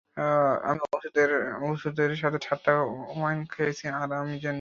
[0.61, 0.79] আমি
[1.69, 2.71] ওষুধের সাথে ঠান্ডা
[3.13, 4.49] ওয়াইন খেয়েছিলাম, আর আমি জানি না।